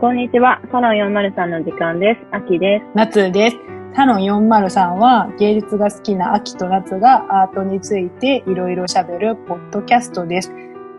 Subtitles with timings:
[0.00, 0.60] こんにちは。
[0.70, 2.20] サロン403の時間です。
[2.30, 2.84] あきです。
[2.94, 3.56] 夏です。
[3.96, 10.52] サロン403は芸術が好きな秋と夏がアートについていろいろ喋るポッドキャストです。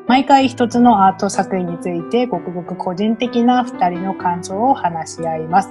[0.06, 5.70] 毎回一つのアート作品についてごくごく個人的な二人の感想を話し合います。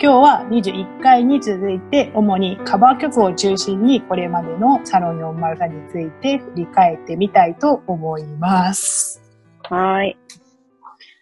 [0.00, 9.20] 今日は21回に続いて主にカバー曲を中心にこれまでのサロン403について振り返ってみたいと思います。
[9.64, 10.16] はい。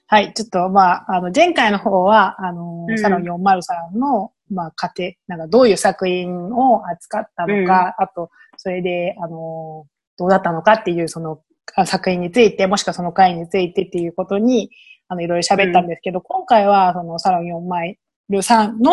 [0.07, 9.87] はい、ちょっと、まあ、あの、前回の方は、あの、うんサロン403の、まあ、過程、なんかどういう作品を扱ったのか、あと、それで、あの、
[10.19, 11.41] どうだったのかっていう、その、
[11.77, 14.70] あ作品について、もしくはその回についてっていうことに、
[15.09, 17.96] あの、いろいろ喋ったんですけど、今回は、その、サロン
[18.29, 18.93] 403の、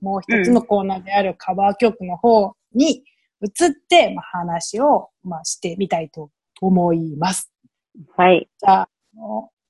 [0.00, 3.04] もう一つのコーナーであるカバー曲の方に
[3.42, 7.52] 移って、まあ、話を、まあ、してみたいと思います。
[8.16, 8.48] はい。
[8.58, 8.88] じゃあ、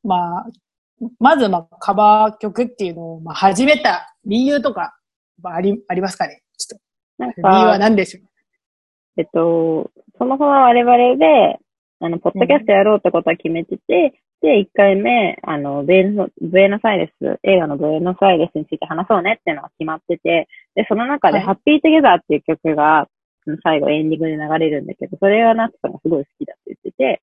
[0.04, 0.46] まあ、
[1.18, 4.96] まず、まあ、カバー曲っていうのを、まあ、始めた理由とか、
[5.42, 6.42] まあ、あり、ありますかね？
[6.56, 6.80] ちょっ
[7.18, 8.24] なんと、理由はか、何でしょう？
[9.16, 11.58] えっと、そもそも我々で、
[12.00, 21.46] あの、ポッドキャストやろうってことは決めてて、で、1回目、あの、ブエノブエノスアイレス、映画のブエノスアイレスについて話そうねっていうのが決まってて、で、その中で、はい。
[21.46, 27.22] ハッピートゥゲザーっていう曲が、うん最後エンディングで流れるんだけど、それはナツさんがすごい好きだって言ってて、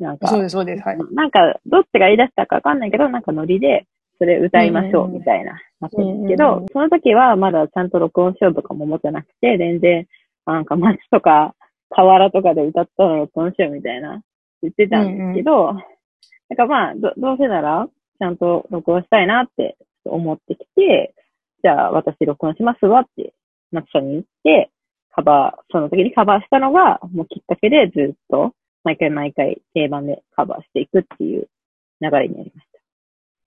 [0.00, 0.82] なんか、そうです、そうです。
[0.82, 0.98] はい。
[1.12, 3.86] なんか、どっちが言い出したかわかんないけど、なんかノリで、
[4.18, 10.06] それ歌いましょう、みたいな、なってるんですけどうんうんうん、その時はまだちゃんと録音しようとかも思ってなくて、全然、
[10.46, 11.54] なんか街とか、
[11.90, 14.22] 河原とかで歌ったの録音しようみたいな、
[14.62, 21.14] 言ってたんですけど、なんかまあ、どどうせなら、ちゃんと録音したいなって思ってきて、
[21.62, 23.32] じゃあ私録音しますわって、
[23.72, 24.70] 松さんに言って、
[25.12, 28.52] カバー、その時にカバーしたのが、もうきっかけでずっと、
[28.84, 31.48] 毎回毎回定番でカバーしていくっていう
[32.00, 32.70] 流れになりまし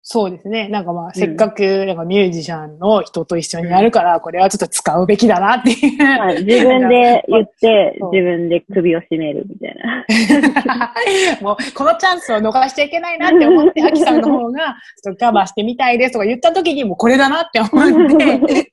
[0.05, 0.69] そうですね。
[0.69, 5.97] なんかまあ、せっかく、なんかミュージシャンの人と一緒にやるから、これはちょっと使うべきだなっていう。
[5.97, 6.05] た。
[6.05, 10.93] まあ、自分で言って自分で首を絞めるみたいな。
[11.41, 17.71] もう、このチャンスを逃しちゃいけないなって思って、アキさんの方が、ちょっとカバーしてみたいですとか言った時に、もうこれだなって思っ
[18.59, 18.73] て。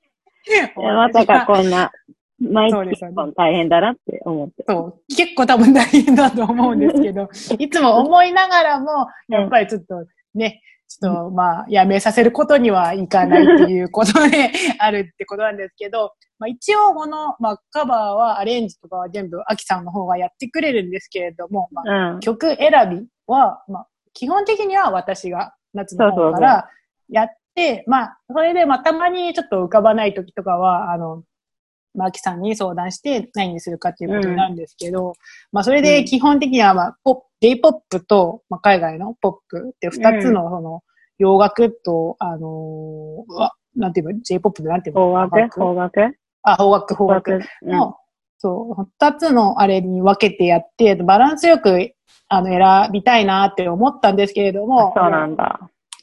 [0.76, 1.92] まさかこんな、
[2.40, 3.02] 毎日
[3.36, 4.64] 大変だなって思って。
[4.68, 7.30] そう、結構多分大変だと思うんですけど、
[7.60, 22.20] いつも思いながらも、やっぱりちょっとね、ちょっとまあ、やめさせることにはいかないっていうことで あるってことなんですけど、まあ一応この、まあカバーはアレンジとかは全部アキさんの方がやってくれるんですけれども、まあうん。
[22.22, 26.70] 曲選びは、まあ基本的には私が夏の方から
[27.10, 31.24] やって、まあそれでまあたまにちょっと浮かばない時とかは、あの、
[31.96, 35.14] まあ、アキさんに相談して何にするかっていうことになるんですけど、
[35.52, 40.82] まあ、それで基本的には、まあ、ポップ、J-POP と、まあ、海外のポップって二つの、その、
[41.18, 45.60] 洋楽と、あのーなんていうの ?J-POP でなんていうの邦楽？
[45.60, 46.18] 邦楽？
[46.44, 47.40] あ、邦楽、邦楽。
[47.62, 47.72] うん。
[47.72, 47.96] の、
[48.38, 51.94] そう、二つのあれに分けてやって、バランスよく、
[52.28, 55.60] あの、選びたいなって思ったんですけれども、そうなんだ。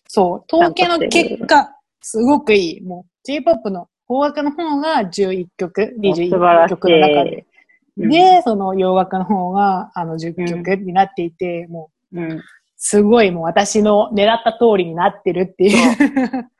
[0.09, 2.81] そう、統計の結果、すごくいい。
[2.83, 7.37] もう、J-POP の邦楽の方が11曲、素晴21らしい曲の中で。
[7.39, 7.57] うん
[7.99, 12.43] で、その洋楽の方が、あの、10曲になっていて、もう、うん。
[12.77, 15.97] すごいもう私の狙った通りになってるっていう。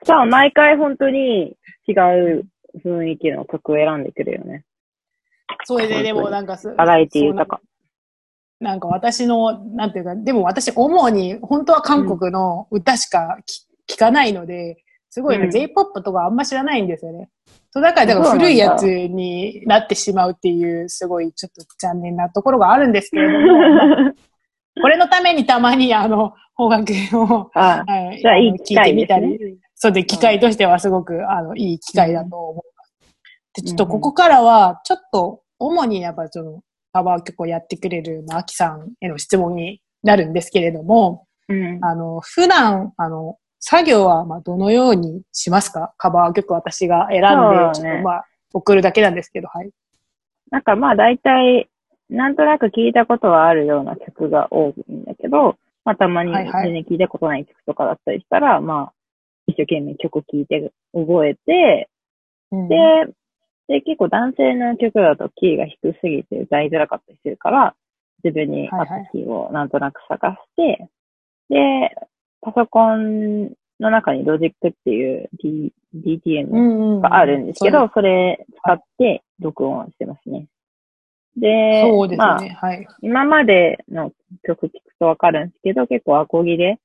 [0.03, 1.57] さあ、毎回本当に
[1.87, 2.47] 違う
[2.83, 4.65] 雰囲気の曲を選んでくるよね。
[5.65, 7.61] それで、でもなんかす、バラエティ豊か。
[8.59, 14.83] なんか私の、なんていうか、でも私主に本当は韓国の歌しかき聞かないので、
[15.17, 15.51] すごいね、うん。
[15.51, 17.31] J-POP とかあんま知らないんですよね。
[17.71, 24.13] そうだから、だから古いやつになってしまうっていう、すごいちょっと残念なところがあるんですけれども、
[24.83, 33.63] これのためにたまにあの、邦楽を、 あはいじゃあいい聞いてみたり、そうで、機会としてはすごく、あの、いい機会だと思います。
[33.63, 36.61] で、ちょっとここからは、ちょっと、主にやっぱその、
[36.93, 41.79] カバー曲をやってくれる、まあ、アキさんへの質問になるんですけれども、うん。
[41.83, 43.39] あの、普段、あの、
[43.69, 45.93] 作業は、まあ、どのようにしますか？
[45.99, 47.73] カバー曲私が選んで、そうね。
[47.75, 48.25] ちょっとまあ、
[48.55, 49.71] 送るだけなんですけど、はい。
[50.53, 51.69] なんかまあ大体、
[52.09, 56.67] なんとなく聞いたことはあるような曲が多いんだけど、まあたまにはいはい。
[56.67, 58.93] 全然聞いたことない曲とかだったりしたら、まあ
[59.49, 61.89] 一生懸命曲聴いて覚えて、
[62.53, 62.69] うん。
[62.69, 62.77] で、
[63.67, 67.75] で、結構男性の曲だとキーが低すぎて歌いづらかったりするから、
[68.23, 70.89] 自分に合ったキーをなんとなく探して、
[71.49, 71.97] で、
[72.47, 73.49] パソコン
[73.81, 80.47] の中にロジックっていう D DTM うんうんがあるんですけど、それ使って録音してますね。
[81.37, 82.87] で、そうですね、まあ、はい。
[83.03, 84.13] 今までの
[84.45, 86.79] 曲聞くとわかるんですけど、結構アコギで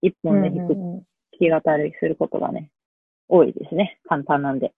[0.00, 1.02] 一本で弾くうんうんうん
[1.38, 2.70] き語りすることがね、
[3.28, 3.98] 多いですね。
[4.08, 4.72] 簡単なんで。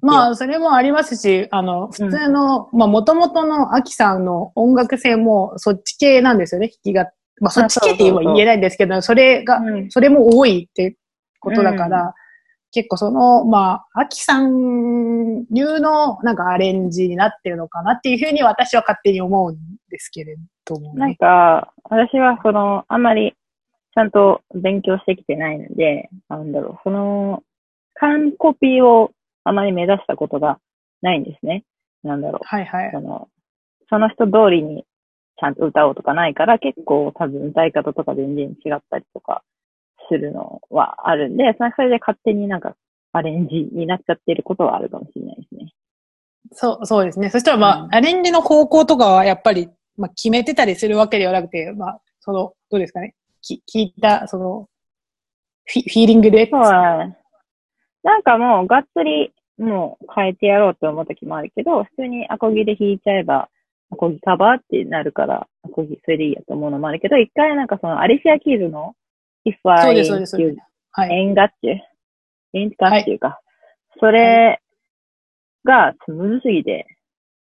[0.00, 7.10] まあ、それもありますし、あの、普通の、うん、まあ、元々のアキさんの音楽性もそっち系なんですよね、弾きが。
[7.40, 10.96] まあ、そっち系って言えないんですけど、それが、うん、それも多いって
[11.40, 12.12] ことだから、うん、
[12.72, 19.56] 結構その、まあ、アキさん流のなんかアレンジになってるのかなっていうふうに私は勝手に思うん
[19.90, 23.34] ですけれども、ね、なんか、私はその、あんまり
[23.94, 27.42] ちゃんと勉強してきてないので、なんだろう、その、
[27.94, 29.12] 完コピーを
[29.44, 30.58] あまり目指したことが
[31.02, 31.64] ないんですね。
[32.02, 32.40] なんだろう。
[32.44, 32.90] はいはい。
[32.92, 33.28] その、
[33.88, 34.84] その人通りに
[35.40, 39.42] ちゃんと歌おうとかないから、結構多分歌い方とか全然違ったりとか
[40.10, 42.74] するのはあるんで、それで勝手になんか
[43.12, 45.72] アレンジになっちゃってることはあるかもしれないですね。
[46.52, 47.30] そう、そうですね。
[47.30, 53.14] そしたらまあ、うん、アレンジの方向とかはやっぱり、まあ決めてたりするわけではなくて、まあ、その、どうですかね。
[53.42, 54.68] き聞いた、その、
[55.66, 56.48] フィフィーリングで。
[56.50, 63.48] そうなんかもう、がっつり、もう変えてやろうと思う時もあるけど、普通にアコギで弾いちゃえば、
[63.90, 68.94] アコギカバーってなるから、アコギそれでいいやと思うのもあるけど、一回なんかそのアリシア・キーズの
[69.44, 70.58] If I そうです、そうです、そうです。
[70.92, 71.12] はい。
[71.12, 72.58] エンガッチュ？
[72.58, 73.28] エンガッチュか。
[73.28, 74.60] はい、それ
[75.64, 76.86] がむずすぎて、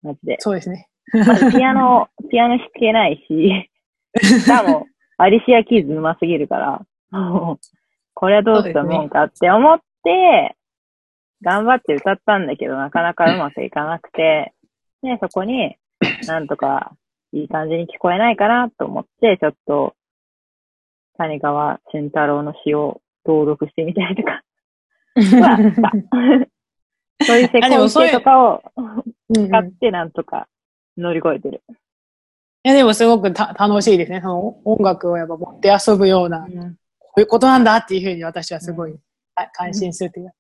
[0.03, 0.37] マジで。
[0.39, 0.89] そうですね。
[1.11, 3.69] ピアノ、 ピアノ弾けないし、
[4.21, 4.87] しかも、
[5.17, 6.85] アリシア・キーズ上手すぎるから、
[8.13, 10.55] これはどうしたもんかって思って、
[11.41, 14.53] 頑張って歌ったんだけど、なかなかうまくいかなくて、
[15.01, 15.77] で、そこに、
[16.27, 16.93] なんとか、
[17.33, 19.95] いい感じに聞こえないかなと思って、ちょっと、
[21.17, 24.43] 谷川俊太郎の詩を登録してみたりとか、
[27.25, 28.63] そういうセコンテとかを
[29.33, 30.47] 使ってなんとか
[30.97, 31.63] 乗り越えてる。
[32.63, 34.21] いや、でもすごくた楽しいですね。
[34.21, 38.95] その音楽をやっぱ持って遊ぶような、うん、こういうことなんだっていうふうに私はすごい、
[39.53, 40.33] 感心するというか、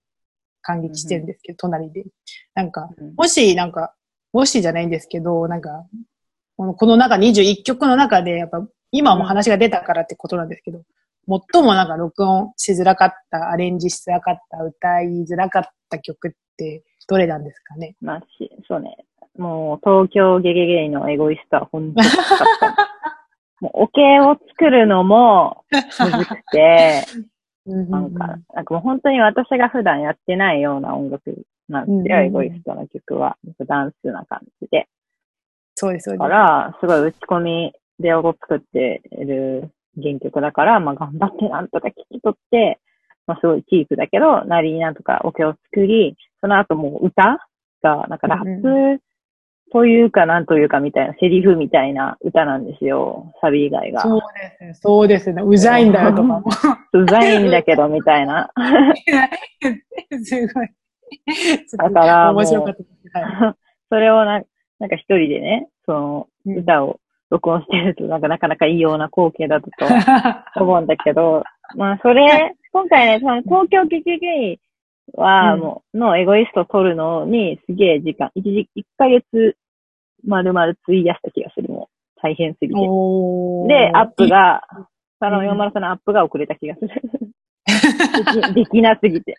[0.61, 2.05] 感激してるんですけど、隣で。
[2.53, 3.93] なんか、もし、なんか、
[4.33, 5.85] もしじゃないんですけど、なんか、
[6.57, 10.81] このこの中21曲の中で、やっぱ、今も話が出たからってことなんですけど、
[11.51, 17.95] 最もなんか録音しづらかった、アレンジしづらかった、歌いづらかった曲ってどれなんですかね？
[18.01, 18.97] まあ、し、そうね。
[19.37, 22.07] もう、東京ゲゲゲイのエゴイストは本当に。
[23.61, 25.63] もう、おけを作るのも、
[25.97, 27.03] 難くて、
[27.65, 33.37] なんか、なんかもう本当に私が普段やってないような音楽なんですよ、エゴイストの曲は。
[33.67, 34.87] ダンスな感じで。
[35.75, 36.19] そうです、そうです。
[36.19, 39.69] だから、すごい打ち込みで音作ってる
[40.01, 42.79] 原曲だから、まあ頑張ってなんとか聞き取って、
[43.25, 47.47] まあすごいチープだけど、なりになんとかオケを作り、その後もう歌
[47.83, 48.61] が、なんかラッ
[48.97, 49.01] プ
[49.71, 53.33] というかなんというかみたいな、セリフみたいな歌なんですよ。
[53.41, 54.01] サビ以外が。
[54.01, 54.73] そうですね。
[54.73, 55.41] そうですね。
[55.43, 56.43] うざいんだよとかも。
[56.93, 58.49] うざいんだけどみたいな。
[60.23, 60.69] すごい。
[61.77, 62.75] だから、面白かっ
[63.13, 63.19] た。
[63.19, 63.55] はい、
[63.89, 64.41] それをな
[64.79, 66.99] なんか一人でね、その歌を
[67.29, 71.43] 録音してると、なんかなかなか異様な光景だったと 思うんだけど、
[71.75, 74.59] まあそれ、今回ね、その東京劇芸
[75.13, 79.57] は、もう、のエゴイストを取るのに、すげえ時間、一時、一ヶ月、
[80.25, 81.69] 丸々費やした気がする。
[81.69, 82.73] もう、大変すぎて。
[82.73, 84.61] で、アップが、
[85.19, 86.91] サロン403のアップが遅れた気がする。
[88.53, 89.35] できなすぎて。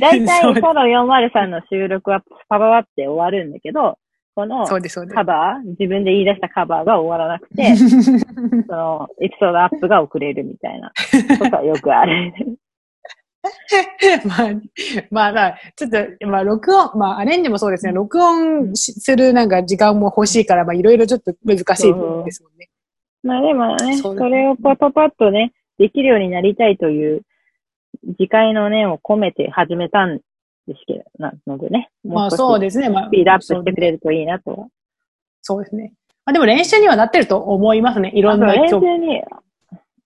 [0.00, 3.98] だいたいサロン403の収録はパパパって終わるんだけど、
[4.34, 7.74] このカバー、自分で言い出したカバーが終わらなくて、
[8.68, 10.92] そのエピソードアップが遅れるみたいな
[11.38, 12.32] ことはよくある。
[14.26, 14.52] まあ、
[15.10, 22.68] まあ、まあ、ちょっと、まあ、録音、まあ、アレンジもそうですね、録音するなんか時間も欲しいから、まあ、いろいろちょっと難しいですもんね。
[23.22, 27.22] まあ、でもね、それをパパパッとね、できるようになりたいという、
[28.16, 30.18] 次回の念を込めて始めたん
[30.66, 31.90] ですけど、なのでね。
[32.04, 32.88] まあ、そうですね。
[32.88, 34.68] まあ、スピードアップしてくれるといいなと
[35.42, 35.92] そうですね。
[36.24, 38.10] まあ、でも練習にはなってると思いますね。
[38.14, 39.22] いろんな練習に、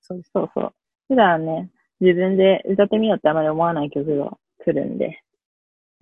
[0.03, 0.73] そうそうそう。
[1.09, 5.23] 普段ね、自分で歌ってみようってあまり思わない曲が来るんで。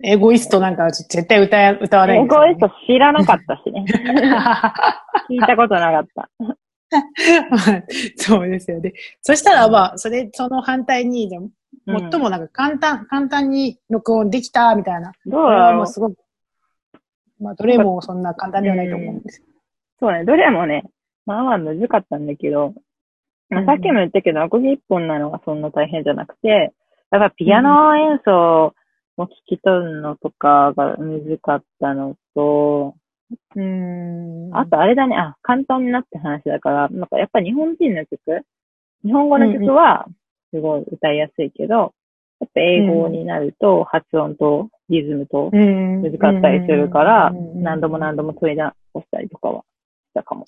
[0.03, 3.85] エゴイストなんか絶対歌歌わない、ね、エゴイスト知らなかったしね。
[5.29, 6.29] 聞いたことなかった。
[8.17, 8.93] そうですよね。
[9.21, 11.29] そしたらまあ、それ、その反対に、
[12.11, 15.13] 最もなんか簡単、簡単に録音できたみたいな。
[15.25, 16.17] どうだろうすごく、
[17.39, 19.43] まあ、どれもそんな簡単ではないと思うんです。
[19.99, 20.83] そうね、どれもね、
[21.25, 22.73] まあまあ難かったんだけど、
[23.49, 26.73] まあ、さっきも言ったけど、アコギ一本なのがそんな大変じゃなくて、
[27.11, 28.73] やっぱピアノ演奏
[29.17, 32.95] も聞き取るのとかが難かったのと、
[33.55, 34.49] うん。
[34.53, 38.45] あとあれだね、あ、簡単になって話だから、なんかやっぱ日本人の曲、
[39.03, 40.07] 日本語の曲は、
[40.51, 41.93] すごい歌いやすいけど、
[42.39, 46.01] やっぱ英語になると発音とリズムとうん。
[46.01, 50.45] 難かったりするから、うん何度も何度も問い直したりとかはしたかも。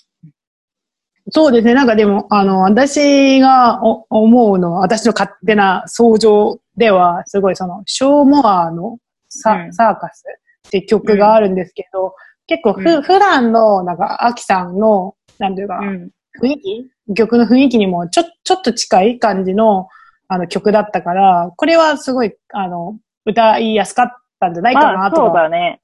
[1.30, 1.74] そうですね。
[1.74, 8.98] なんかでも、あの、私がお思うのは、私の勝手な想像では、すごいその、ショーモアの
[9.30, 10.24] サ,、うんサーカス
[10.68, 12.16] って曲があるんですけど、
[12.48, 16.10] 結構ふ、うん普段の、なんか、アキさんの、なんていうか、うん。
[16.40, 17.14] 雰囲気？
[17.16, 19.90] 曲の雰囲気にもちょ、ちょっと近い感じの、
[20.28, 25.82] あの、曲だったから、これはすごい、あの、歌いやすかったんじゃないかなとかだね。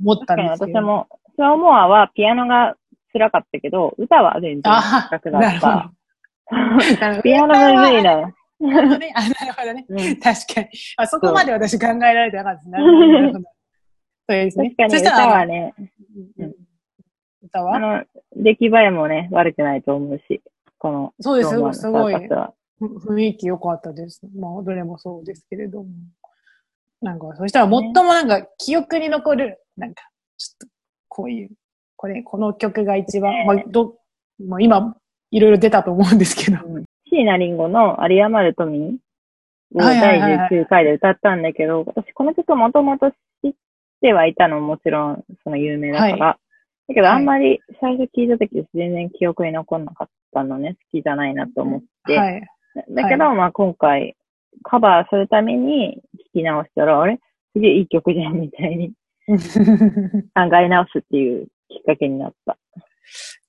[0.00, 0.80] 思ったんですけど。
[0.80, 2.74] 私も、ショーモアはピアノが
[3.12, 5.92] 辛かったけど、歌は全然あ楽だった。
[7.22, 8.32] ピアノむずいな。
[8.58, 9.12] なるほどね。
[9.14, 9.86] あ、なるほどね。
[9.88, 10.68] うん確かに。
[10.96, 12.70] あそこまで私考えられてなかったです。
[12.70, 13.06] なるほど。
[13.08, 13.44] なるほどそ
[14.28, 14.90] うですね確。
[14.90, 15.74] かに歌はね、
[17.42, 17.76] 歌は？
[17.76, 18.04] あの、
[18.36, 20.42] 出来栄えもね、悪くないと思うし、
[20.78, 21.50] この、そうです
[21.80, 22.14] すごい
[22.80, 24.20] 雰囲気良かったです。
[24.36, 25.88] まあ、どれもそうですけれども。
[27.00, 30.02] なんか、そしたら最もなんか記憶に残る、なんか、
[30.36, 30.74] ちょっと、
[31.08, 31.50] こういう、
[31.96, 33.96] これ、この曲が一番、まあ、ど、
[34.38, 34.96] まあ今、
[35.30, 36.58] いろいろ出たと思うんですけど。
[37.08, 38.92] 椎名林檎の有り余る富を
[39.74, 43.52] 第はいはい19回で歌ったんだけど、私この曲もともと知っ
[44.00, 46.38] てはいたのももちろんその有名だから。
[46.88, 50.76] だけどはいあんまり最初聞いた時全然記憶に残んなかったのね。
[50.92, 52.16] 好きじゃないなと思って。
[52.16, 52.42] はい。
[52.90, 54.16] だけど、まあ今回
[54.62, 56.00] カバーするために
[56.34, 57.18] 聞き直したら、あれ？
[57.54, 58.92] すげえいい曲じゃんみたいに
[59.28, 62.58] 考え直すっていうきっかけになった。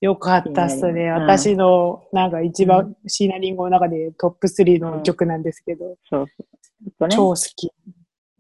[0.02, 1.06] よかったっすね。
[1.06, 6.44] うん私の、なんか一う番、椎名林檎の中でトップ3の曲なんですけど、そうそう。
[6.84, 7.16] ちょっとね。
[7.16, 7.72] 超好き。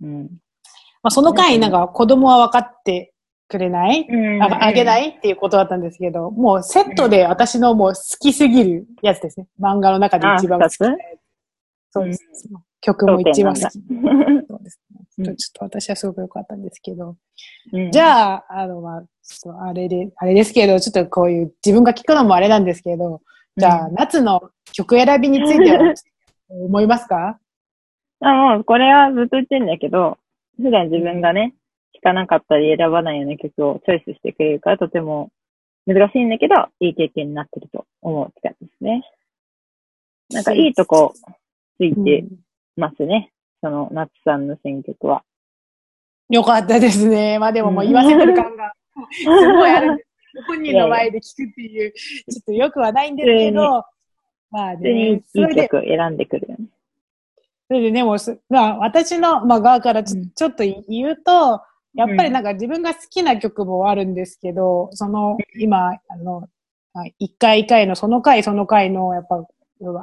[0.01, 0.23] うん。
[1.03, 3.13] まあ、その回、なんか子供は分かって
[3.47, 5.09] くれない、うんああげない？
[5.09, 9.47] っていうことだったんですけど、もうセットで私のもう好きすぎるやつですね。
[9.59, 10.75] 漫画の中で一番好き。
[11.89, 12.23] そうです。
[12.81, 13.61] 曲も一番好き。
[13.61, 14.97] そうですね。
[15.19, 17.15] うんちょっと私はすごく良かったんですけど。
[17.73, 23.21] うんじゃあ、あの、まあ、ちょっとあれで、あれですけど、ちょっとこういう自分が聞くのもあれなんですけど、
[23.55, 25.93] じゃあ、うん夏の曲選びについては
[26.49, 27.39] 思いますか？
[28.19, 30.19] あもう、これはずっと言ってんだけど、
[30.57, 31.55] 普段自分がね、
[31.97, 35.29] 聴かなかったり選ばないような曲をチョイスしてくれるから、とても
[35.85, 39.03] 難しいんだけど、いい経験になってると思うって感じですね。
[40.29, 41.13] なんか、いいとこ
[41.77, 42.25] ついて
[42.75, 43.31] ますね。
[43.61, 45.23] その、夏さんの選曲は。
[46.29, 47.39] よかったですね。
[47.39, 48.73] まあでももう言わせてる感が、
[49.11, 50.05] すごいある。
[50.45, 53.83] 本人の前で聞くっていう、ちょっとよくはないんですけど、
[54.51, 55.21] まあね、いい
[55.55, 56.65] 曲選んでくるよね。
[57.67, 61.61] それでね、もうす、まあ私の、まあ側からちょっと言うと、
[61.97, 66.47] やっぱりなんか自分が好きな曲もあるんですけど、その、今、あの、
[66.93, 69.43] あ一回一回のその回その回の、やっぱ、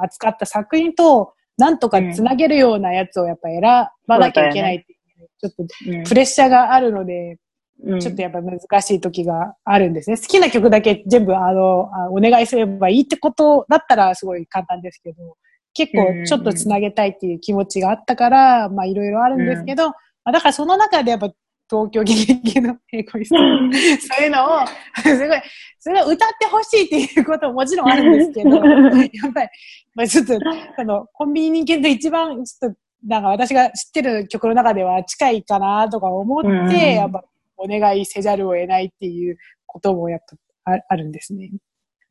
[0.01, 3.61] 扱った作品と、なんとかつなげるようなやつをやっぱ選
[4.07, 7.37] ばなきゃいけないっていう、ちょっとうんプレッシャーがあるので、
[7.83, 7.99] うん。
[7.99, 10.17] ちょっとやっぱ難しい時があるんですね。
[10.17, 15.37] 好きな曲だけ全部あの、あお願いすればいいってことだったらすごい簡単ですけど、
[15.73, 21.31] 結構ちょっとつなげたいっていう気持ちがあったから、まあいろいろあるんですけど、まあだからその中でやっぱ
[21.69, 24.67] 東京劇劇のエコイストそういうのを、
[25.01, 25.41] すごい、
[25.79, 29.49] それを歌ってほしいっていうことももちろんあるんですけど、 やっぱり、
[29.95, 30.39] まあちょっと、
[30.77, 37.23] あの、コンビニ人間と一番、ちょっと、なんか私が知ってる曲の中では近いかなとか思って、うんやっぱ
[37.57, 40.19] お願いせざるを得ないっていうこともやっ
[40.63, 41.51] ぱああるんですね。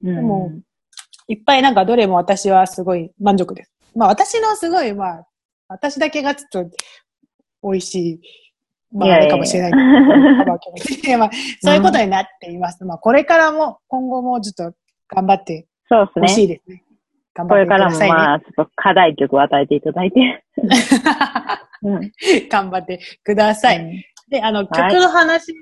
[0.02, 0.52] うんでも
[1.28, 3.72] いっぱいなんかどれも私はすごい満足です。
[3.94, 5.26] まあ私のすごい、まあ、
[5.68, 6.76] 私だけがちょっと
[7.62, 8.20] 美味しい、
[8.94, 9.72] まああれかもしれない
[11.60, 12.84] そういうことになっています。
[12.84, 14.76] まあこれからも、今後もちょっと
[15.08, 16.28] 頑張ってほですね。
[16.28, 16.82] しいですね。
[17.34, 18.14] 頑これからも張ってくださいね。
[18.14, 20.44] まあ、ちょっと課題曲を与えていただいて。
[21.82, 22.12] うん。
[22.48, 23.78] 頑張ってください。
[23.78, 25.52] うんで、あの、曲はいの話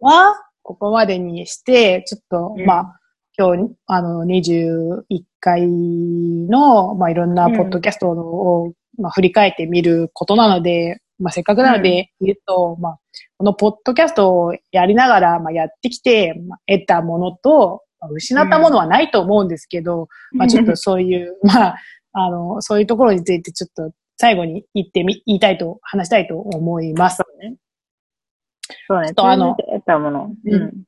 [0.00, 3.00] は、ここまでにして、ちょっと、うんまあ、
[3.38, 5.02] 今日、あの、21
[5.40, 12.98] 回の、まあ、いろんなポッドキャストを、まあ、振り返ってみることなので、まあ、せっかくなので言うと、まあ、
[13.38, 21.76] このポッドキャストをやりながら、まあ、やってきて、まあ、得たものと、まあ失ったものはないと思うんですけど、まあ、ちょっとそういう、 まあ、
[22.12, 27.22] あの、そういうところについてちょっと最後に言ってみ、言いたいと、話したいと思います。
[28.86, 29.14] そうね。
[29.14, 30.32] とあの通じて得たもの。
[30.44, 30.84] うんうん。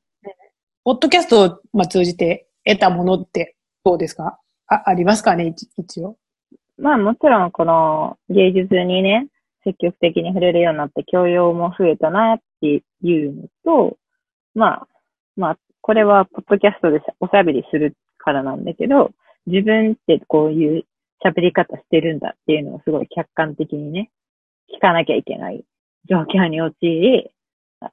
[0.83, 4.39] ポッドキャストを、まあ、通じて得たものってどうですか？
[4.67, 5.47] あ、ありますかね？
[5.47, 6.15] 一一応。
[6.77, 9.27] まあもちろんこの芸術にね、
[9.63, 13.97] 積極的に触れるようになって教養も増えたなっていうのと、
[14.55, 14.87] まあ、
[15.35, 19.11] まあ、これはポッドキャストでおしゃべりするからなんだけど、
[19.47, 20.83] 自分ってこういう
[21.25, 24.11] 喋り方してるんだっていうのをすごい客観的にね、
[24.75, 25.63] 聞かなきゃいけない
[26.09, 27.31] 状況に陥り、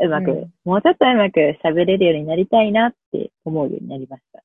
[0.01, 4.43] うまく、うんもうちょっとうまく喋れるようになりたいなって思うようになりました。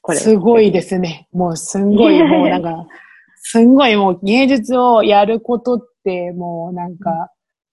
[0.00, 1.28] これをすごいですね。
[1.32, 2.86] もうすんごい、もうなんか、
[3.48, 7.30] すんごいもう芸術をやることって、もうなんか、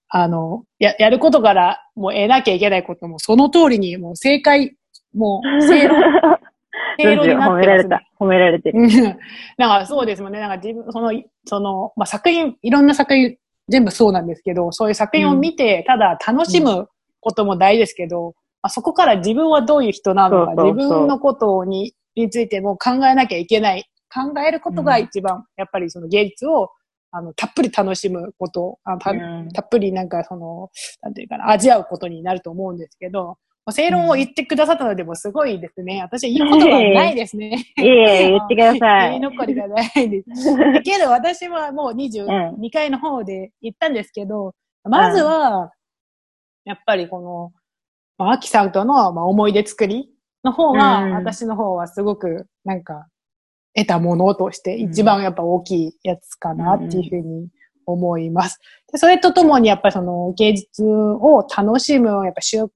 [0.08, 4.76] あの、や、やることからもう得なきゃいけないことも、その通りにもう正解、
[5.16, 6.00] もう正論、
[6.96, 8.02] 正論にな褒ってますねめられた。
[8.20, 8.82] 褒められてる。
[8.82, 8.88] うん。
[9.58, 10.38] なんかそうですもんね。
[10.38, 11.10] なんか自分、その、
[11.44, 13.36] その、まあ、作品、いろんな作品、
[13.68, 16.86] 全部そうなんですけど、そういう作品を見て、ただ楽しむ
[17.18, 23.90] ことも大事ですけど、まあ、そこから自分はどういう人なのか、そうそうそう自分のことに、についても考えなきゃいけない。
[24.12, 26.70] 考えることが一番、やっぱりその芸術を、
[27.10, 30.70] あの、たっぷり楽しむこと、あたうんたっぷりなんかその、
[31.02, 36.02] なんていうかな、味わうことになると思うんですけど、まあ正論を言ってくださったのでもすごいですね。
[36.02, 37.64] 私言うことがないですね。
[37.78, 37.88] いえい
[38.24, 39.20] え、言ってくださ 言いい。
[39.20, 40.56] 残りがないです。
[40.56, 45.72] だ けど私はもうう22回の方で言ったんですけど、まずは、
[46.64, 47.52] やっぱりこの、
[48.18, 50.10] まあ、アキさんとの、まあ、思い出作り
[50.44, 53.06] の方が、うん私の方はすごく、なんか、
[53.74, 57.48] 得たものとして一番やっぱ大きいやつかなっていうふうに
[57.86, 58.60] 思います。
[58.92, 62.68] でそれとともにやっぱりその芸術を楽しむやっぱ習慣っ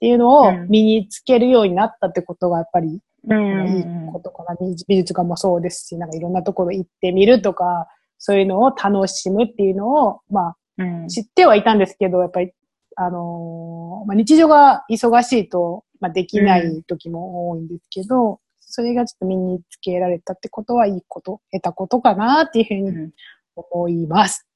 [0.00, 4.12] ていうのをうん身につけるようになったってことがやっぱりういいん。
[4.12, 4.56] ことかな。
[4.60, 7.86] 美美術館もそうですし、なんかいろんなところ行ってみるとか、
[8.18, 12.52] そういうのを楽しむっていうのを、まうんあ、知ってはいたんですけど、やっぱり、
[12.96, 18.40] あのーまあ、日常が忙しいと、まあ、できない時も多いんですけど、
[18.70, 23.10] それがちょっと身につけられたってことはいいこと、得たことかなっていうふうにうん
[23.56, 24.46] 思います。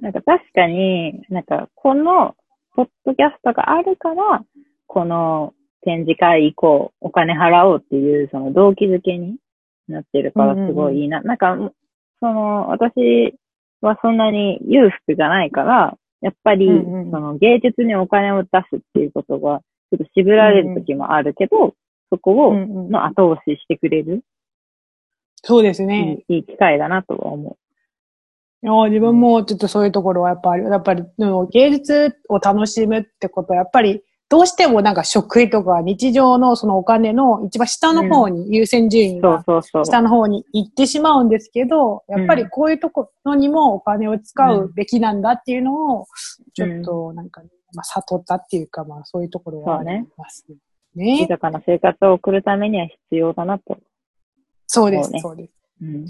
[0.00, 2.34] なんか確かに、なんかこの、
[2.74, 4.42] ポッドキャストがあるから、
[4.86, 9.36] この展示会以降、お金払おうっていう、その動機づけに
[9.88, 11.20] なってるからすごいいいな。
[11.22, 11.56] なんか、
[12.20, 13.34] その、私
[13.80, 21.72] はそんなに裕福じゃないから、やっぱり、うんうんその芸術にお金を出すっていうことが、ちょっと渋られる時もあるけど、そこを、うん
[22.50, 24.22] うんの後押ししてくれる、
[25.42, 26.24] そうですいね。
[26.28, 27.56] いいい機会だなとは思
[28.62, 39.20] いや自分もちょっとそういうところはやっぱり、やっぱり、うん芸術を楽しむってことは、やっぱり、どうしてもなんか食費とか日常のそのお金の一番下の方に優先順位う。
[39.20, 39.84] そうがそうそう。
[39.84, 46.06] 下の方に行ってしまうんですけど、やっぱりこういうところにもお金を使うべきなんだっていうのを、
[46.54, 50.56] ちょっとなんかね、まあ悟ったっていうか、まあそういうところはありますね。
[50.94, 53.78] 豊かな生活を送るためには必要だなと。
[54.66, 55.52] そうですそう、ねそうです。
[55.82, 56.06] うん。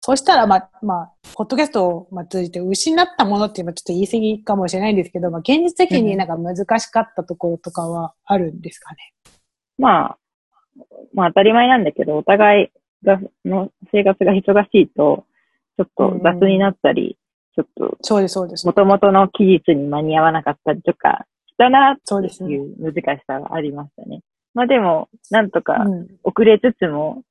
[0.00, 9.12] そしたら、まあ、まあ、ポッドキャストをまあ通じて失ったものっていうのはちょっと言い過ぎかもしれないんですけど、まあ、現実的になんか難しかったところとかはあるんですかね？
[9.76, 10.18] まあ、
[11.12, 15.26] まあ当たり前なんだけど、お互いが、の生活が忙しいと、
[15.76, 17.18] ちょっと雑になったり、
[17.54, 18.66] ちょっとそうです、そうです。
[18.66, 21.26] 元々の期日に間に合わなかったりとか
[21.58, 22.52] したなってそうですね。
[22.52, 24.20] いう難しさがありましたね。
[24.54, 27.22] まあでも、なんとかうん遅れつつも、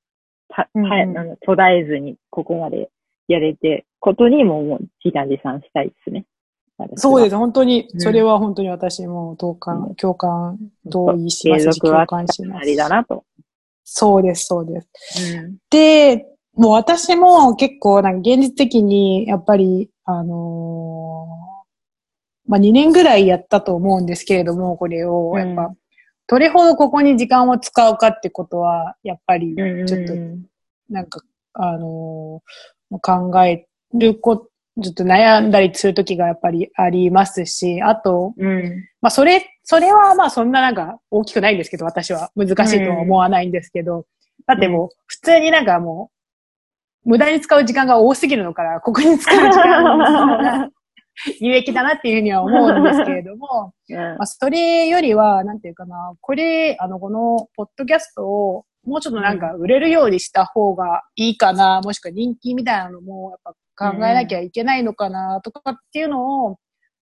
[0.50, 2.90] た、うんうんはなんだ途絶えずにここまで
[3.28, 6.26] やれて、ことにももう自画自賛したいですね。。
[6.96, 7.36] そうですす。
[7.38, 12.90] 本当に、うんそれは本当に私も同感、うん共感、同意しますし、共感しまありだす。
[12.92, 13.24] なと。
[13.84, 15.36] そうです、そうです。
[15.36, 15.58] うん。
[15.70, 21.37] で、もう私も結構なんか現実的にやっぱり、あのー
[22.48, 25.78] まあ、2年ぐらいやったと思うんですけれども、これを、やっぱ、うん
[26.30, 30.14] どれほどここに時間を使うかってことは、やっぱり、うんちょっと、
[30.90, 31.22] なんか、
[31.54, 34.50] あのー考えるこ、
[34.82, 38.86] ちょっと悩んだりするときがやっぱりありますし、あと、うん。
[39.02, 42.30] まあ、それ、それはまあそんななんか大きくないんですけど、私は。
[42.36, 44.06] 難しいとは思わないんですけど、
[44.46, 46.12] だってもう普通になんかも
[47.06, 49.98] う、無駄に使う時間が多すぎるのから、ここに使う時間
[50.38, 50.70] が
[51.40, 66.58] 有益だなっていうふうには思うんですけれども、 うんまあ、それよりは、なんていうかな、これ、あの、この、ポッドキャストを、もうちょっとなんか売れるようにした方がいいかな、もしくは人気みたいなのも、やっぱ考えなきゃいけないのかな、とかっていうのを、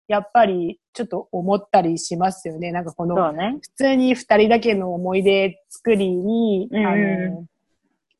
[0.06, 2.72] やっぱりちょっと思ったりしますよね。
[2.72, 3.16] なんかこの。
[3.34, 7.46] 普通に二人だけの思い出作りに、うんあの、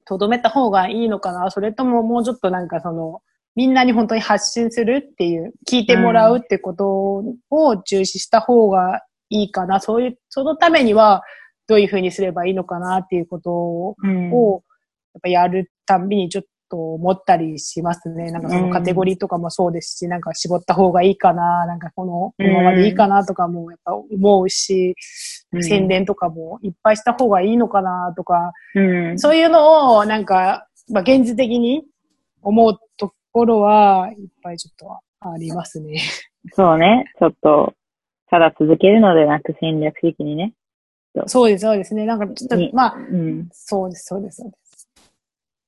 [0.06, 3.22] とどめた方がいいのかなそれとももうちょっとなんかその、
[3.56, 9.80] みんなに本当に発信するっていう、聞いてもらうってことを重視した方がいいかな。
[9.80, 11.22] そういう、そのためには
[11.66, 14.30] どういうふうにすればいいのかなっていうことを、うん
[15.14, 18.32] やっぱやるたんびにちょっと思ったりしますね。
[18.32, 24.96] なんかそのカテゴリーとかもそうですし、なんか絞った方がいいかな、なんかこの、このままでいいかなとかもやっぱ思うし、
[25.52, 29.18] うん宣伝とかもいっぱいした方がいいのかなとか、うん。
[29.20, 31.84] そういうのをなんかまあ、現実的に
[32.42, 36.00] 思うところはいっぱいちょっとありますね。
[36.52, 37.12] そうね。
[37.18, 37.74] ちょっと、
[38.30, 40.54] ただ続けるのでなく戦略的にね。
[41.26, 42.06] そうです、そうですね。
[42.06, 43.48] なんかちょっとに、まあ、うん。
[43.52, 44.88] そうです、そうです、そうです。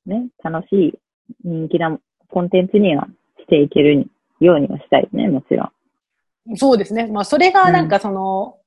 [0.06, 0.28] ね。
[0.44, 0.98] 楽しい、
[1.44, 1.98] 人気な
[2.30, 3.08] コンテンツには
[3.40, 6.56] していけるようにはしたいね、もちろん。
[6.56, 7.08] そうですね。
[7.08, 8.58] まあ、それがなんかその、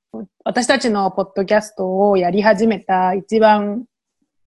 [0.43, 3.85] 私たちのポッドキャストをやり始めた一番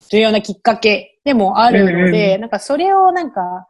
[0.08, 3.68] 重要なきっかけでもあるので、うんなんかそれをなんか、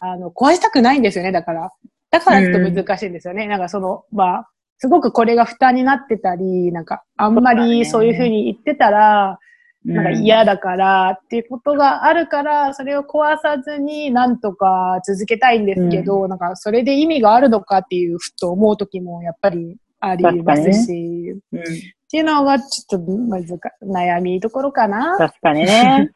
[0.00, 1.72] あの、壊したくないんですよね、だから。
[2.10, 3.46] だからちょっと難しいんですよね。
[3.46, 9.38] なんかその、まあ、すごくこれが負担になってたり、なんか、あんまりそういうふうに言ってたら、
[9.86, 21.60] なんか嫌だからっていうことがあるから、それを壊さずになんとか続けたいんですけど、なんかそれで意味があるのかっていうふと思う時もやっぱりありますし、うん。
[21.60, 21.62] っ
[22.10, 25.16] ていうのがちょっと難か悩みどころかな。
[25.18, 26.10] 確かにね。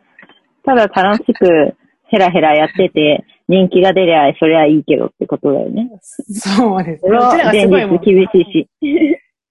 [0.64, 1.76] ただ楽しく
[2.08, 5.90] ヘラヘラやってて、人気が出りゃ、それはいいけどってことだよね。
[6.32, 7.10] そうですね。
[7.10, 8.68] うちらがす現ごい厳しいし。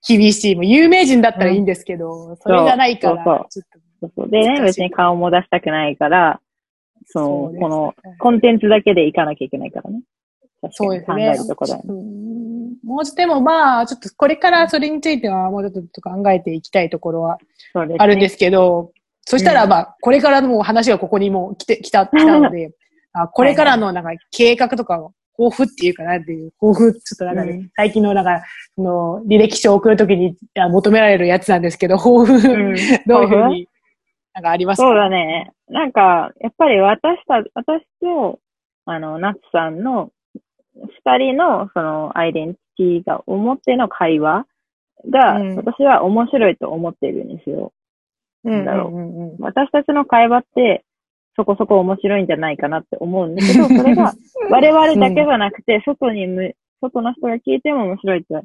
[0.07, 0.55] 厳しい。
[0.55, 6.39] もう有名人だったらいいんですけど、それがないから、そうちょっとそうそうでね、別に顔も出したくないから、
[7.07, 10.01] そうこの、コンテンツだけでいかなきゃいけないからね。
[10.71, 11.33] そうですね。
[11.35, 11.83] えるとこだよね。
[11.89, 12.49] うん
[12.83, 17.37] もうちでもまあ、ちょっとこれからそれについてはもうちょっと考えていきたいところは
[17.73, 18.93] あるんですけど、
[19.25, 22.71] そしたらまあ、これからのもう話がここにもう来て、来た、来たので、
[23.23, 27.69] あこれからのなんか計画とかを、抱負っていうかなっていう、抱負、ちょっとなんかね、うん。
[27.77, 28.43] 最近のなんか、
[28.75, 32.75] その、履歴書を送るときにあ求められるやつなんですけど、抱負、うん。
[33.07, 33.69] どういうふうに、
[34.33, 34.87] なんかありますか？
[34.89, 35.51] そうだね。
[35.69, 38.39] なんか、やっぱり私た、私と、
[38.83, 40.11] あの、ナッツさんの、
[41.05, 44.45] 二人の、その、アイデンティティが思っての会話
[45.09, 45.55] が、うん。
[45.55, 47.71] 私は面白いと思ってるんですよ。
[48.43, 48.91] うんだろう。
[48.91, 49.35] うんうんうん。
[49.39, 50.83] 私たちの会話って、
[51.35, 54.13] そこそこ面白いんじゃないかなって思うんだけど、 それが、
[54.49, 58.41] 我々だけじゃなくて、外にむ、外の人が聞いても面白いって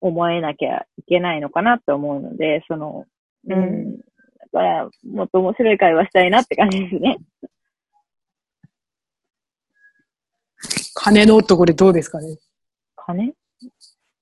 [0.00, 3.06] 思えなきゃいけないのかなって思うので、その、
[3.46, 3.60] ううん。
[3.94, 3.96] ん。
[3.98, 4.04] だ
[4.52, 7.18] から、もっと面白い会話したいなって感じですね。
[10.94, 12.38] 金のところでどうですかね？
[12.96, 13.34] 金？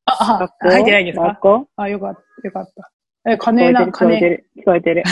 [0.04, 0.68] あ、あ学、校？
[0.70, 1.66] 入ってないですか？
[1.76, 2.91] あ、よかった、よかった。
[3.24, 4.20] え、金な、えてる、聞こえて金。
[4.30, 4.46] る。
[4.56, 5.02] 聞こえてる。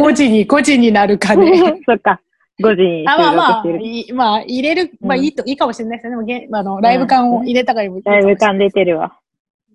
[0.00, 1.58] 5時に、5時になる金。
[1.86, 2.20] そっか。
[2.60, 3.64] 5時に収あ、まあまあ、
[4.14, 6.10] まあ、入れる、まあうんいいと、いいかもしれないですね。
[6.10, 9.18] でもげ、あの、ライブ感を入れたからいいかもしれないだいぶ感出てるわ。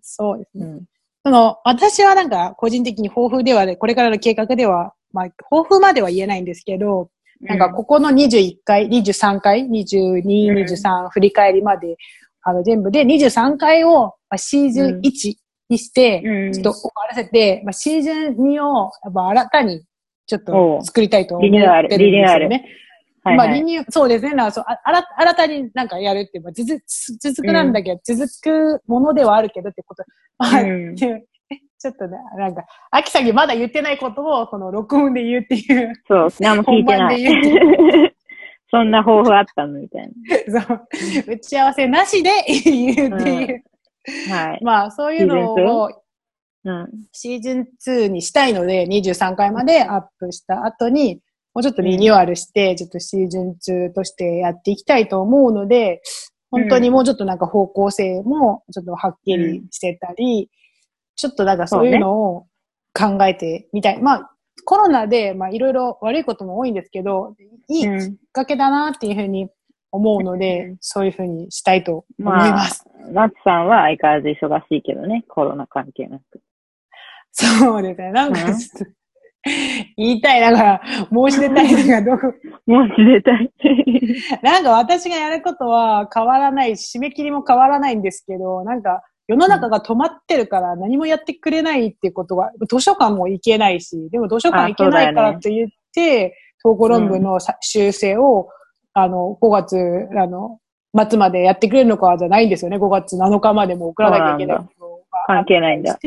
[0.01, 0.65] そうですね。
[0.65, 0.86] うん。
[1.23, 7.10] その、私はなんか、個人的に抱負ではね、これからの計画では、まあ、抱負までは言えないんですけど、
[7.41, 11.97] なんか、ここの21回、23回、22、うん23振り返りまで、
[12.43, 15.36] あの、全部で23回を、まあ、シーズンうん1
[15.69, 19.84] にして、うん、ちょっと終わらせて、まあ、シーズン2を、やっぱ新たに、
[20.28, 22.65] ちょっと作りたいと思ってるんリニューアルですよリニューアルね。
[23.23, 23.60] はい、まあ、はい。
[23.60, 24.34] リニュー、そうですね。
[24.34, 26.82] なんかそう、あ、あら、新たになんかやるっていう、まあ、続、
[27.19, 30.04] 続くなんだけど、続くものではあるけどってこと。
[30.38, 31.10] まあ、うんってい
[31.80, 38.12] ちょっとね、なんか、秋さんにまだ言ってないことを、この録音で言うっていう、そう、何も聞いてな本番で言い。
[38.71, 40.12] そんな抱負あったのみたい
[40.49, 40.88] そう、
[41.28, 43.47] 打ち合わせなしで言うっていう。
[43.58, 43.75] な。
[44.30, 44.63] はい。
[44.63, 45.89] まあ、そういうのを
[46.65, 46.88] うん。
[47.12, 51.22] シーズン2にしたいので、23回までアップした後に、
[51.54, 56.02] もうちょっとリニューアルして、ちょっとシーズン2としてやっていきたいと思うので、
[56.50, 60.50] 本当にもうちょっとなんか方向性もちょっとはっきりしてたり、
[61.15, 62.48] ちょっとなんかそういうのを
[62.94, 64.02] 考えてみたい。
[64.02, 64.32] まあ、
[64.65, 67.36] コロナで、まあいろいろ悪いことも多いんですけど、
[67.70, 69.50] いいきっうんかけだなっていうふうに
[69.95, 76.41] 思うので、うんそういうふうにしたいと思いまあます。、ナッツさんは相変わらず忙しいけどね、コロナ関係なく。
[77.31, 78.12] そうですね。
[78.12, 78.91] なんかうんちょっと、
[79.97, 80.81] 言いたい、なんか、
[81.13, 82.34] 申し出たいのがどこ、
[82.65, 83.51] もう知りたい。
[84.41, 98.49] なんか私がやることは変わらないし、締め切りも変わらないんですけど、なんか、世の中が止まってるから何もやってくれないっていうことは、図書館も行けないし、でも図書館行けないからと言って、投稿論文のさ修正を、
[98.95, 100.60] あの、5月、あの、
[101.08, 102.77] 末までやってくれるのかじゃないんですよね。
[102.77, 104.58] 5月7日までも送らなきゃいけない
[105.27, 105.99] 関係ないんだ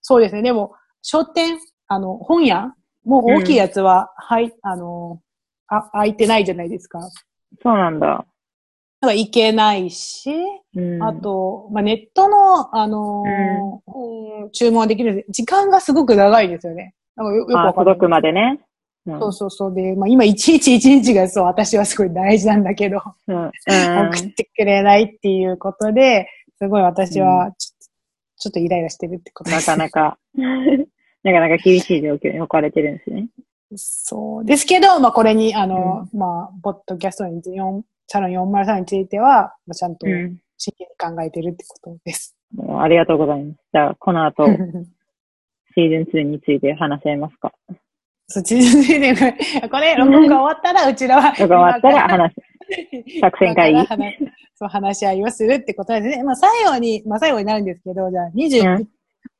[0.00, 0.42] そうですね。
[0.42, 1.58] でも、書店、
[1.88, 5.20] あの、本屋もう大きいやつは、はい、あの、
[5.68, 7.00] あ、空いてないじゃないですか。
[7.62, 8.06] そうなんだ。
[8.06, 8.26] だか
[9.08, 10.32] ら行けないし、
[10.74, 11.02] うん。
[11.02, 16.94] あと、まあ、ネットの、あのー本注文できるんで、時間がすごく長いんですよね。
[17.16, 18.60] なんかよよくあわかんない届くまでね。
[19.06, 19.20] うん。
[19.20, 19.74] そうそうそう。
[19.74, 23.36] で、まあ、今、一日一日がそう、私はすごい大事なんだけど、うん。
[23.44, 27.86] うん送ってくれないっていうことで、すごい私はちょっと、
[28.36, 29.66] ちょっとイライラしてるってことでなす。
[29.66, 30.18] かなか、
[31.22, 33.28] なかなか厳しい状況に置かれてるんですね。
[33.76, 34.44] そう。
[34.44, 40.40] ですけど、まあこれに、あの、まあ、ポッドキャストに、4サロン403については、まあ、ちゃんとうん。
[40.58, 42.36] 真剣に考えてるってことです。
[42.54, 43.58] もうありがとうございます。
[43.72, 44.44] じゃあ、この後、
[45.74, 47.54] シーズン2について話し合いますか。
[48.32, 49.12] そっちで、
[49.68, 51.34] これ、録音が終わったら、うちらは。
[51.34, 53.20] そこ終わったら話す。
[53.20, 53.80] 作戦会議
[54.54, 56.22] そう、話し合いをするってことですね。
[56.22, 58.86] まあ、最後に、まあ、最後になるんですけど、じゃあ、21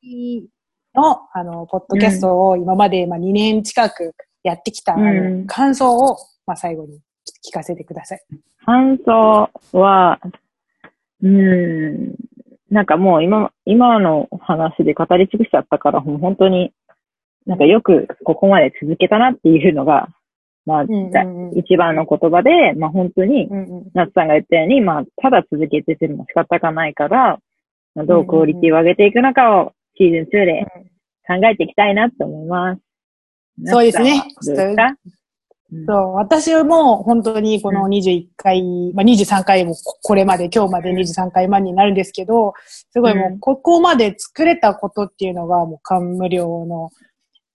[0.03, 0.49] 回
[0.95, 6.99] の、あの、ポッドキャストを今まで、まあ、2年近くやってきた、あうんの、感想を、まあ、最後に
[7.49, 8.21] 聞かせてください。
[8.65, 10.19] 感想は、
[11.23, 12.15] うーん、
[12.71, 16.73] なんかもう今、今の話で語り尽くしちゃったから、もう本当に、
[17.51, 20.07] なんかよくここまで続けたなっていうのが、
[20.67, 20.85] まあ、
[21.57, 23.91] 一番の言葉で、まあ本当に、うんうん。
[23.93, 27.41] 夏さんが言ったように、まあ、ただ続けてても仕方がないから、
[27.97, 30.65] まあどうクオリティを上げていくのかをシーズン2で
[31.27, 32.83] 考えていきたいなって思います。
[33.65, 34.23] そうですね。
[34.37, 34.97] 夏さんはどうですか？
[35.87, 43.39] そう、私も本当にこの21回、まあ、23回もここれまで、今日まで23回前になるんですけど、すごいもううん。
[43.41, 46.91] ここまで作れたことっていうのがもう感無量の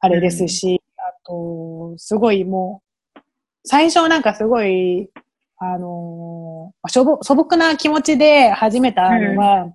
[0.06, 2.84] あれですし、あと、すごいも
[3.16, 3.20] う、
[3.64, 5.10] 最初なんかすごい、
[5.58, 9.66] あのーしょぼ素朴な気持ちで始めたのが、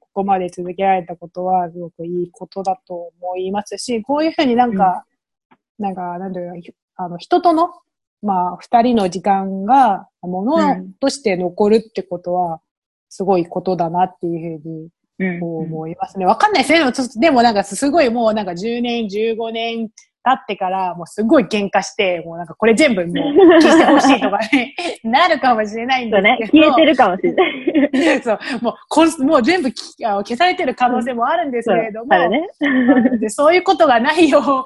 [0.00, 5.04] ここまで続けられたことはすごくいいことだと思いますし、こういうふうになんか、
[5.78, 6.60] なんか、なんだろう、
[6.96, 7.70] あの、人との、
[8.20, 12.60] まあ、二人の時間が、ものとして残るってことは、
[13.08, 14.88] すごいことだなっていうふうに
[15.18, 16.26] うん思いますね。
[16.26, 16.78] わかんないですね。
[16.78, 19.88] でもちょっとでもなんかすごいもうなんか10年、15年
[20.28, 28.20] 経ってから、もうすごい喧嘩して、もうなんかこれ全部もう消してほしいとかね、 なるかもしれないんそうね消えてるかもしれない。
[28.22, 32.48] そう、もうこん、もう全部消されてる可能性もあるんですけれども、あるね。
[33.20, 34.64] でそういうことがないよう、を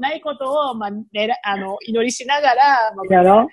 [0.00, 3.46] ないことを、まあ、ねらあの、祈りしながら、まあ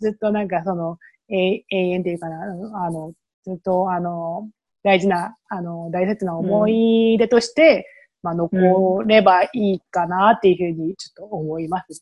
[0.00, 0.98] ずっとなんかその、
[1.30, 2.42] え永遠っていうかな、
[2.84, 3.12] あの、
[3.44, 4.48] ずっとあの、
[4.82, 7.86] 大事な、あの、大切な思い出として、
[8.22, 12.00] まあ、残ればいいかなっていうふうにちょっと思います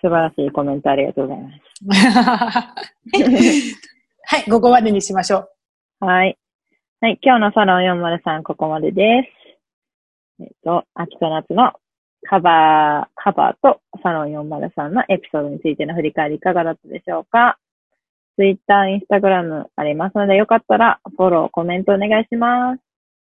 [0.00, 1.56] 素晴らしいコメントありがとうございます。
[3.26, 3.74] ね。
[4.26, 5.48] はい、ここまでにしましょ
[6.00, 6.06] う。
[6.06, 6.38] はい。
[7.00, 9.28] はい、今日のサロン403ここまでで
[10.38, 10.42] す。
[10.42, 11.72] えっと、秋と夏の
[12.26, 17.58] カバー、カバーとサロン403のエピソードについての振り返りいかがだったでしょうか？
[18.36, 22.80] Twitter、Instagram ありますので、よかったらフォロー、コメントお願いします。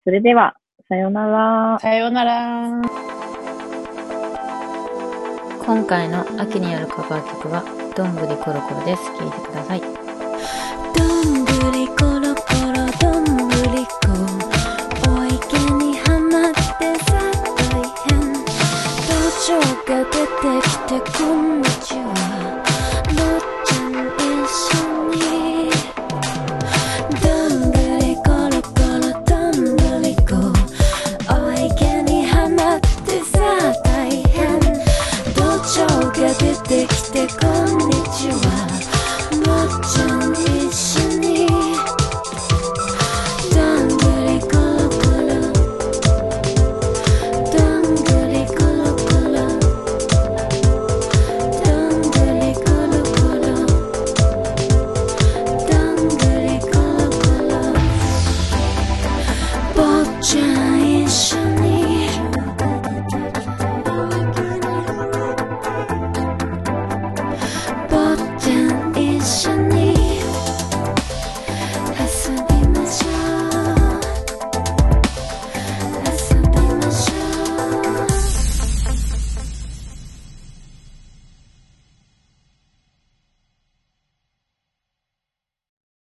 [0.03, 0.55] それでは、
[0.89, 1.79] さようなら。
[1.79, 2.81] さようなら。
[5.65, 7.63] 今回の秋によるカバー曲は、
[7.95, 9.05] どんぐりころころです。
[9.17, 9.81] 聴いてください。
[9.81, 14.07] どんぐりころころ、どんぐりこ。
[15.11, 17.19] お池にはまってさ、
[17.69, 18.15] 大変。
[19.03, 19.11] 土
[19.45, 22.26] 壌が出てきて、こんにちは。